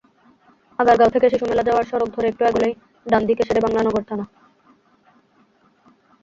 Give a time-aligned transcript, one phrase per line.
[0.79, 2.73] আগারগাঁও থেকে শিশুমেলা যাওয়ার সড়ক ধরে একটু এগোলেই
[3.05, 4.25] ডান দিকে শেরেবাংলা নগর থানা।